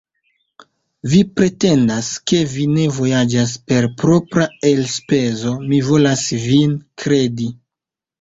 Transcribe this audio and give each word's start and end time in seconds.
Vi 1.09 1.17
pretendas, 1.39 2.07
ke 2.31 2.39
vi 2.53 2.65
ne 2.77 2.85
vojaĝas 2.95 3.53
per 3.73 3.87
propra 4.05 4.47
elspezo; 4.71 5.53
mi 5.67 5.83
volas 5.91 6.25
vin 6.47 6.75
kredi. 7.05 7.51